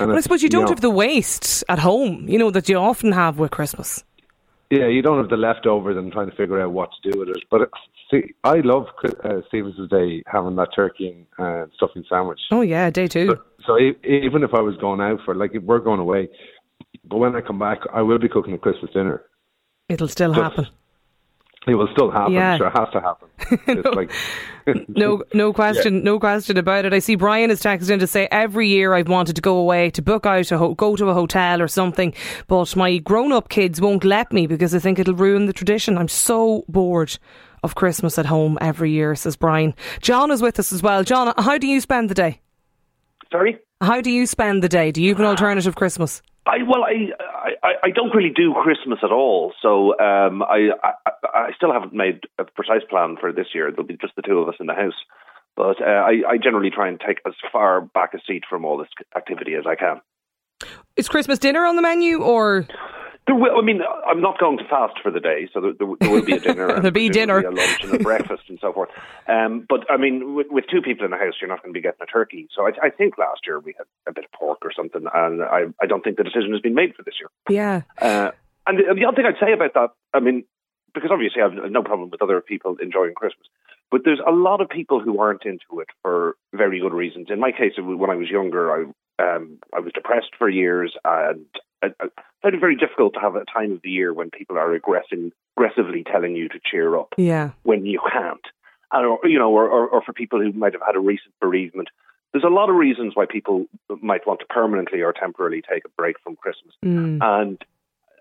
And 0.00 0.08
But 0.10 0.18
I 0.18 0.20
suppose 0.20 0.42
you 0.42 0.48
don't 0.48 0.64
know, 0.64 0.68
have 0.68 0.80
the 0.80 0.90
waste 0.90 1.64
at 1.68 1.78
home, 1.78 2.28
you 2.28 2.38
know, 2.38 2.50
that 2.50 2.68
you 2.68 2.76
often 2.76 3.12
have 3.12 3.38
with 3.38 3.50
Christmas. 3.50 4.04
Yeah, 4.70 4.86
you 4.86 5.02
don't 5.02 5.18
have 5.18 5.30
the 5.30 5.36
leftovers 5.36 5.96
and 5.96 6.12
trying 6.12 6.30
to 6.30 6.36
figure 6.36 6.60
out 6.60 6.72
what 6.72 6.90
to 6.92 7.10
do 7.10 7.18
with 7.18 7.30
it. 7.30 7.42
But 7.50 7.70
see, 8.10 8.34
I 8.44 8.60
love 8.60 8.86
uh, 9.24 9.40
Day 9.90 10.22
having 10.26 10.56
that 10.56 10.68
turkey 10.74 11.26
and 11.38 11.46
uh, 11.46 11.66
stuffing 11.74 12.04
sandwich. 12.08 12.40
Oh 12.50 12.60
yeah, 12.60 12.90
day 12.90 13.06
two. 13.06 13.28
So, 13.28 13.38
so 13.66 13.78
even 13.78 14.42
if 14.42 14.52
I 14.52 14.60
was 14.60 14.76
going 14.76 15.00
out 15.00 15.20
for 15.24 15.34
like 15.34 15.54
if 15.54 15.62
we're 15.62 15.78
going 15.78 16.00
away, 16.00 16.28
but 17.04 17.16
when 17.16 17.34
I 17.34 17.40
come 17.40 17.58
back, 17.58 17.78
I 17.92 18.02
will 18.02 18.18
be 18.18 18.28
cooking 18.28 18.54
a 18.54 18.58
Christmas 18.58 18.92
dinner. 18.92 19.22
It'll 19.88 20.08
still 20.08 20.34
Just- 20.34 20.42
happen. 20.42 20.66
It 21.68 21.74
will 21.74 21.88
still 21.92 22.10
happen. 22.10 22.32
Yeah. 22.32 22.56
Sure, 22.56 22.68
it 22.68 22.78
has 22.78 22.88
to 22.92 23.00
happen. 23.00 23.28
It's 23.66 23.94
like 23.94 24.10
No, 24.88 25.22
no 25.34 25.52
question, 25.60 26.02
no 26.04 26.18
question 26.18 26.56
about 26.56 26.84
it. 26.84 26.92
I 26.92 26.98
see 26.98 27.14
Brian 27.14 27.50
has 27.50 27.62
texted 27.62 27.90
in 27.90 27.98
to 28.00 28.06
say 28.06 28.28
every 28.30 28.68
year 28.68 28.94
I've 28.94 29.08
wanted 29.08 29.36
to 29.36 29.42
go 29.42 29.56
away 29.56 29.90
to 29.90 30.02
book 30.02 30.26
out 30.26 30.50
a 30.50 30.58
ho- 30.58 30.74
go 30.74 30.96
to 30.96 31.08
a 31.08 31.14
hotel 31.14 31.62
or 31.62 31.68
something, 31.68 32.12
but 32.46 32.74
my 32.76 32.98
grown-up 32.98 33.48
kids 33.48 33.80
won't 33.80 34.04
let 34.04 34.32
me 34.32 34.46
because 34.46 34.72
they 34.72 34.78
think 34.78 34.98
it'll 34.98 35.14
ruin 35.14 35.46
the 35.46 35.52
tradition. 35.52 35.96
I'm 35.98 36.08
so 36.08 36.64
bored 36.68 37.18
of 37.62 37.74
Christmas 37.74 38.18
at 38.18 38.26
home 38.26 38.58
every 38.60 38.90
year, 38.92 39.14
says 39.14 39.36
Brian. 39.36 39.74
John 40.00 40.30
is 40.30 40.42
with 40.42 40.58
us 40.58 40.72
as 40.72 40.82
well. 40.82 41.02
John, 41.02 41.32
how 41.38 41.58
do 41.58 41.66
you 41.66 41.80
spend 41.80 42.08
the 42.08 42.14
day? 42.14 42.40
Sorry? 43.32 43.58
How 43.80 44.00
do 44.00 44.10
you 44.10 44.26
spend 44.26 44.62
the 44.62 44.68
day? 44.68 44.90
Do 44.92 45.02
you 45.02 45.10
have 45.10 45.20
an 45.20 45.26
alternative 45.26 45.74
Christmas? 45.76 46.22
I 46.48 46.62
well, 46.66 46.82
I, 46.82 47.12
I 47.62 47.72
I 47.84 47.90
don't 47.90 48.14
really 48.14 48.32
do 48.34 48.54
Christmas 48.54 49.00
at 49.02 49.12
all, 49.12 49.52
so 49.60 49.98
um, 49.98 50.42
I, 50.42 50.70
I 50.82 50.92
I 51.34 51.50
still 51.54 51.72
haven't 51.72 51.92
made 51.92 52.20
a 52.38 52.44
precise 52.44 52.82
plan 52.88 53.16
for 53.20 53.32
this 53.32 53.48
year. 53.54 53.70
There'll 53.70 53.86
be 53.86 53.98
just 54.00 54.16
the 54.16 54.22
two 54.22 54.38
of 54.38 54.48
us 54.48 54.54
in 54.58 54.66
the 54.66 54.74
house, 54.74 54.94
but 55.56 55.80
uh, 55.82 55.84
I, 55.84 56.22
I 56.26 56.38
generally 56.42 56.70
try 56.70 56.88
and 56.88 56.98
take 56.98 57.20
as 57.26 57.34
far 57.52 57.82
back 57.82 58.14
a 58.14 58.18
seat 58.26 58.44
from 58.48 58.64
all 58.64 58.78
this 58.78 58.88
activity 59.14 59.54
as 59.54 59.64
I 59.66 59.74
can. 59.74 60.00
Is 60.96 61.06
Christmas 61.06 61.38
dinner 61.38 61.66
on 61.66 61.76
the 61.76 61.82
menu 61.82 62.22
or 62.22 62.66
There 63.28 63.36
will, 63.36 63.56
I 63.56 63.62
mean, 63.62 63.80
I'm 64.08 64.22
not 64.22 64.40
going 64.40 64.56
to 64.56 64.64
fast 64.64 64.94
for 65.02 65.10
the 65.12 65.20
day, 65.20 65.48
so 65.52 65.60
there, 65.60 65.72
there, 65.78 65.86
there 66.00 66.10
will 66.10 66.24
be 66.24 66.32
a 66.32 66.40
dinner, 66.40 66.68
and 66.74 66.82
There'll 66.82 66.90
be 66.90 67.10
dinner. 67.10 67.38
a 67.40 67.50
lunch 67.54 67.84
and 67.84 67.94
a 67.94 67.98
breakfast 67.98 68.44
and 68.48 68.58
so 68.58 68.72
forth. 68.72 68.88
Um, 69.28 69.66
but 69.68 69.84
I 69.90 69.98
mean, 69.98 70.34
with, 70.34 70.46
with 70.50 70.64
two 70.70 70.80
people 70.80 71.04
in 71.04 71.10
the 71.10 71.18
house, 71.18 71.34
you're 71.40 71.48
not 71.48 71.62
going 71.62 71.74
to 71.74 71.78
be 71.78 71.82
getting 71.82 72.00
a 72.02 72.06
turkey. 72.06 72.48
So 72.56 72.66
I, 72.66 72.70
I 72.86 72.90
think 72.90 73.18
last 73.18 73.42
year 73.46 73.60
we 73.60 73.74
had 73.76 73.86
a 74.08 74.12
bit 74.14 74.24
of 74.24 74.32
pork 74.32 74.60
or 74.62 74.72
something, 74.74 75.04
and 75.12 75.42
I, 75.42 75.64
I 75.80 75.86
don't 75.86 76.02
think 76.02 76.16
the 76.16 76.24
decision 76.24 76.52
has 76.52 76.62
been 76.62 76.74
made 76.74 76.94
for 76.96 77.02
this 77.02 77.14
year. 77.20 77.28
yeah? 77.50 77.82
Uh, 78.00 78.30
and 78.66 78.78
the, 78.78 78.94
the 78.94 79.04
other 79.04 79.16
thing 79.16 79.26
I'd 79.26 79.38
say 79.38 79.52
about 79.52 79.74
that, 79.74 79.90
I 80.14 80.20
mean, 80.20 80.44
because 80.94 81.10
obviously 81.12 81.42
I 81.42 81.44
have 81.48 81.70
no 81.70 81.82
problem 81.82 82.08
with 82.10 82.22
other 82.22 82.40
people 82.40 82.76
enjoying 82.82 83.12
Christmas, 83.14 83.46
but 83.90 84.02
there's 84.04 84.20
a 84.26 84.32
lot 84.32 84.60
of 84.62 84.70
people 84.70 85.00
who 85.00 85.20
aren't 85.20 85.44
into 85.44 85.80
it 85.80 85.88
for 86.02 86.36
very 86.54 86.80
good 86.80 86.94
reasons. 86.94 87.28
In 87.30 87.40
my 87.40 87.52
case, 87.52 87.72
when 87.78 88.10
I 88.10 88.14
was 88.16 88.28
younger, 88.30 88.72
I 88.72 88.84
um, 89.20 89.58
I 89.74 89.80
was 89.80 89.92
depressed 89.92 90.30
for 90.38 90.48
years, 90.48 90.94
and 91.04 91.44
I, 91.82 91.88
I 92.00 92.08
found 92.42 92.54
it 92.54 92.60
very 92.60 92.76
difficult 92.76 93.14
to 93.14 93.20
have 93.20 93.36
a 93.36 93.44
time 93.44 93.72
of 93.72 93.82
the 93.82 93.90
year 93.90 94.12
when 94.12 94.30
people 94.30 94.58
are 94.58 94.72
aggressing, 94.74 95.32
aggressively 95.56 96.04
telling 96.04 96.34
you 96.36 96.48
to 96.48 96.60
cheer 96.64 96.96
up. 96.96 97.14
Yeah. 97.16 97.50
When 97.62 97.86
you 97.86 98.00
can't, 98.12 98.40
and, 98.92 99.06
or 99.06 99.18
you 99.24 99.38
know, 99.38 99.50
or, 99.50 99.68
or, 99.68 99.88
or 99.88 100.02
for 100.02 100.12
people 100.12 100.40
who 100.40 100.52
might 100.52 100.72
have 100.72 100.82
had 100.86 100.96
a 100.96 101.00
recent 101.00 101.34
bereavement. 101.40 101.88
There's 102.32 102.44
a 102.44 102.48
lot 102.48 102.68
of 102.68 102.76
reasons 102.76 103.16
why 103.16 103.24
people 103.26 103.66
might 104.02 104.26
want 104.26 104.40
to 104.40 104.46
permanently 104.46 105.00
or 105.00 105.14
temporarily 105.14 105.62
take 105.62 105.84
a 105.86 105.88
break 105.96 106.16
from 106.22 106.36
Christmas, 106.36 106.74
Mm. 106.84 107.18
and 107.22 107.64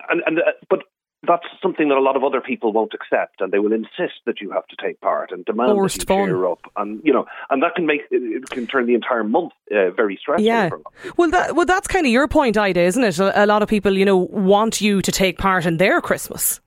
and 0.10 0.22
and 0.26 0.40
uh, 0.40 0.52
but 0.70 0.84
that's 1.24 1.46
something 1.62 1.90
that 1.90 1.98
a 1.98 2.02
lot 2.02 2.16
of 2.16 2.24
other 2.24 2.42
people 2.42 2.72
won't 2.72 2.94
accept, 2.94 3.42
and 3.42 3.52
they 3.52 3.60
will 3.60 3.74
insist 3.74 4.22
that 4.26 4.40
you 4.40 4.52
have 4.52 4.68
to 4.68 4.76
take 4.82 5.02
part 5.02 5.32
and 5.32 5.44
demand 5.46 5.72
Forced 5.72 6.00
that 6.00 6.14
you 6.14 6.16
fun. 6.20 6.28
cheer 6.28 6.46
up, 6.46 6.60
and 6.76 7.02
you 7.04 7.12
know, 7.12 7.26
and 7.50 7.64
that 7.64 7.76
can 7.76 7.86
make 7.86 8.02
it 8.12 8.50
can 8.50 8.68
turn 8.68 8.86
the 8.86 8.94
entire 8.94 9.24
month 9.24 9.54
uh, 9.72 9.90
very 9.92 10.18
stressful. 10.22 10.46
Yeah. 10.46 10.70
for 10.70 10.76
a 10.76 10.78
lot 10.78 10.94
of 10.96 11.02
people. 11.02 11.14
Well, 11.18 11.32
that, 11.32 11.56
well, 11.56 11.66
that's 11.66 11.88
kind 11.88 12.06
of 12.06 12.12
your 12.12 12.28
point, 12.28 12.58
Ida, 12.58 12.80
isn't 12.82 13.04
it? 13.04 13.20
A, 13.20 13.46
a 13.46 13.48
lot 13.48 13.64
of 13.64 13.70
people, 13.70 13.98
you 13.98 14.06
know, 14.06 14.18
want 14.18 14.80
you 14.80 15.02
to 15.02 15.12
take 15.12 15.38
part 15.40 15.66
in 15.66 15.78
their 15.78 16.02
Christmas. 16.02 16.60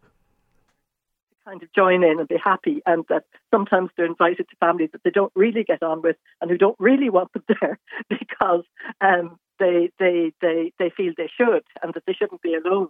kind 1.44 1.62
of 1.62 1.72
join 1.72 2.02
in 2.02 2.18
and 2.18 2.28
be 2.28 2.36
happy, 2.42 2.82
and 2.86 3.04
that 3.08 3.24
sometimes 3.52 3.90
they're 3.96 4.06
invited 4.06 4.48
to 4.48 4.56
families 4.58 4.90
that 4.92 5.02
they 5.04 5.10
don't 5.10 5.32
really 5.36 5.64
get 5.64 5.82
on 5.82 6.02
with 6.02 6.16
and 6.40 6.50
who 6.50 6.58
don't 6.58 6.76
really 6.78 7.08
want 7.10 7.32
them 7.32 7.44
there 7.60 7.78
because 8.08 8.64
um, 9.00 9.38
they 9.60 9.90
they 9.98 10.32
they 10.40 10.72
they 10.78 10.90
feel 10.96 11.12
they 11.16 11.30
should 11.36 11.62
and 11.82 11.94
that 11.94 12.02
they 12.06 12.12
shouldn't 12.12 12.42
be 12.42 12.54
alone. 12.54 12.88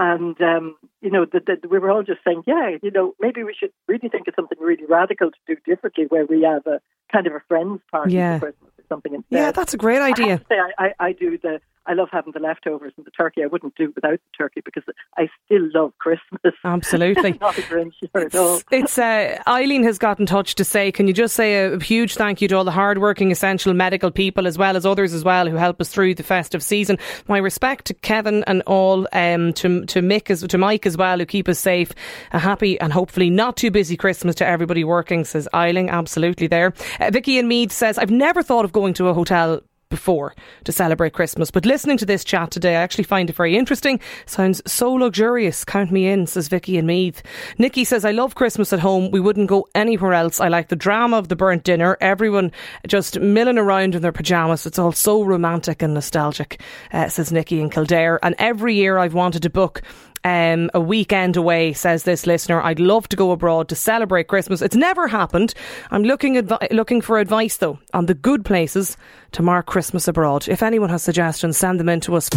And 0.00 0.40
um, 0.40 0.76
you 1.02 1.10
know, 1.10 1.26
that 1.32 1.46
that 1.46 1.68
we 1.68 1.78
were 1.80 1.90
all 1.90 2.04
just 2.04 2.20
saying, 2.24 2.44
yeah, 2.46 2.70
you 2.82 2.92
know, 2.92 3.14
maybe 3.20 3.42
we 3.42 3.52
should 3.58 3.72
really 3.88 4.08
think 4.08 4.28
of 4.28 4.34
something 4.36 4.56
really 4.60 4.84
radical 4.88 5.30
to 5.32 5.38
do 5.48 5.56
differently, 5.66 6.04
where 6.08 6.24
we 6.24 6.42
have 6.44 6.64
a 6.68 6.80
kind 7.12 7.26
of 7.26 7.32
a 7.34 7.40
friends 7.48 7.80
party 7.90 8.12
Yeah. 8.14 8.38
for 8.38 8.52
Christmas 8.52 8.70
or 8.78 8.84
something 8.88 9.12
instead. 9.14 9.36
Yeah, 9.36 9.50
that's 9.50 9.74
a 9.74 9.76
great 9.76 10.00
I 10.00 10.10
idea. 10.10 10.38
to 10.38 10.44
say, 10.48 10.54
I, 10.78 10.84
I, 11.00 11.06
I 11.08 11.12
do 11.12 11.36
the. 11.36 11.60
I 11.88 11.94
love 11.94 12.08
having 12.12 12.32
the 12.32 12.40
leftovers 12.40 12.92
and 12.98 13.06
the 13.06 13.10
turkey. 13.10 13.42
I 13.42 13.46
wouldn't 13.46 13.74
do 13.74 13.90
without 13.94 14.12
the 14.12 14.36
turkey 14.36 14.60
because 14.62 14.82
I 15.16 15.28
still 15.46 15.68
love 15.74 15.92
Christmas. 15.98 16.54
Absolutely. 16.64 17.38
Not 17.40 17.56
a 17.56 17.62
Grinch 17.62 17.94
at 18.14 18.34
all. 18.34 18.60
It's 18.70 18.98
uh, 18.98 19.42
Eileen 19.48 19.82
has 19.84 19.96
got 19.96 20.20
in 20.20 20.26
touch 20.26 20.54
to 20.56 20.64
say, 20.64 20.92
can 20.92 21.08
you 21.08 21.14
just 21.14 21.34
say 21.34 21.64
a 21.64 21.78
huge 21.80 22.14
thank 22.14 22.42
you 22.42 22.48
to 22.48 22.56
all 22.56 22.64
the 22.64 22.70
hardworking, 22.70 23.30
essential 23.30 23.72
medical 23.72 24.10
people 24.10 24.46
as 24.46 24.58
well 24.58 24.76
as 24.76 24.84
others 24.84 25.14
as 25.14 25.24
well 25.24 25.48
who 25.48 25.56
help 25.56 25.80
us 25.80 25.88
through 25.88 26.14
the 26.14 26.22
festive 26.22 26.62
season. 26.62 26.98
My 27.26 27.38
respect 27.38 27.86
to 27.86 27.94
Kevin 27.94 28.44
and 28.46 28.62
all, 28.66 29.08
um, 29.12 29.54
to 29.54 29.86
to 29.86 30.02
Mick 30.02 30.30
as 30.30 30.42
to 30.42 30.58
Mike 30.58 30.84
as 30.84 30.96
well 30.96 31.18
who 31.18 31.26
keep 31.26 31.48
us 31.48 31.58
safe, 31.58 31.92
a 32.32 32.38
happy 32.38 32.78
and 32.80 32.92
hopefully 32.92 33.30
not 33.30 33.56
too 33.56 33.70
busy 33.70 33.96
Christmas 33.96 34.34
to 34.36 34.46
everybody 34.46 34.84
working. 34.84 35.24
Says 35.24 35.48
Eileen, 35.54 35.88
absolutely 35.88 36.48
there. 36.48 36.74
Uh, 37.00 37.10
Vicky 37.10 37.38
and 37.38 37.48
Meath 37.48 37.72
says, 37.72 37.96
I've 37.96 38.10
never 38.10 38.42
thought 38.42 38.64
of 38.64 38.72
going 38.72 38.92
to 38.94 39.08
a 39.08 39.14
hotel 39.14 39.62
before 39.88 40.34
to 40.64 40.72
celebrate 40.72 41.12
Christmas. 41.12 41.50
But 41.50 41.66
listening 41.66 41.96
to 41.98 42.06
this 42.06 42.24
chat 42.24 42.50
today, 42.50 42.76
I 42.76 42.82
actually 42.82 43.04
find 43.04 43.30
it 43.30 43.36
very 43.36 43.56
interesting. 43.56 44.00
Sounds 44.26 44.60
so 44.66 44.92
luxurious. 44.92 45.64
Count 45.64 45.90
me 45.90 46.08
in, 46.08 46.26
says 46.26 46.48
Vicky 46.48 46.76
and 46.76 46.86
Meath. 46.86 47.22
Nikki 47.58 47.84
says, 47.84 48.04
I 48.04 48.10
love 48.10 48.34
Christmas 48.34 48.72
at 48.72 48.80
home. 48.80 49.10
We 49.10 49.20
wouldn't 49.20 49.48
go 49.48 49.68
anywhere 49.74 50.14
else. 50.14 50.40
I 50.40 50.48
like 50.48 50.68
the 50.68 50.76
drama 50.76 51.16
of 51.18 51.28
the 51.28 51.36
burnt 51.36 51.64
dinner. 51.64 51.96
Everyone 52.00 52.52
just 52.86 53.18
milling 53.20 53.58
around 53.58 53.94
in 53.94 54.02
their 54.02 54.12
pyjamas. 54.12 54.66
It's 54.66 54.78
all 54.78 54.92
so 54.92 55.22
romantic 55.22 55.82
and 55.82 55.94
nostalgic, 55.94 56.60
uh, 56.92 57.08
says 57.08 57.32
Nikki 57.32 57.60
in 57.60 57.70
Kildare. 57.70 58.18
And 58.22 58.34
every 58.38 58.74
year 58.74 58.98
I've 58.98 59.14
wanted 59.14 59.42
to 59.42 59.50
book 59.50 59.82
um, 60.28 60.70
a 60.74 60.80
weekend 60.80 61.36
away, 61.36 61.72
says 61.72 62.02
this 62.02 62.26
listener. 62.26 62.60
I'd 62.60 62.80
love 62.80 63.08
to 63.08 63.16
go 63.16 63.30
abroad 63.30 63.68
to 63.68 63.74
celebrate 63.74 64.28
Christmas. 64.28 64.62
It's 64.62 64.76
never 64.76 65.08
happened. 65.08 65.54
I'm 65.90 66.02
looking 66.02 66.34
advi- 66.34 66.70
looking 66.70 67.00
for 67.00 67.18
advice 67.18 67.56
though 67.56 67.78
on 67.94 68.06
the 68.06 68.14
good 68.14 68.44
places 68.44 68.96
to 69.32 69.42
mark 69.42 69.66
Christmas 69.66 70.08
abroad. 70.08 70.48
If 70.48 70.62
anyone 70.62 70.90
has 70.90 71.02
suggestions, 71.02 71.56
send 71.56 71.80
them 71.80 71.88
in 71.88 72.00
to 72.00 72.16
us. 72.16 72.28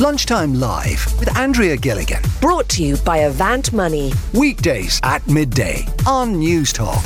Lunchtime 0.00 0.54
Live 0.54 1.04
with 1.18 1.36
Andrea 1.36 1.76
Gilligan. 1.76 2.22
Brought 2.40 2.68
to 2.70 2.82
you 2.82 2.96
by 2.98 3.18
Avant 3.18 3.72
Money. 3.72 4.12
Weekdays 4.34 5.00
at 5.02 5.26
midday 5.28 5.86
on 6.06 6.38
News 6.38 6.72
Talk. 6.72 7.04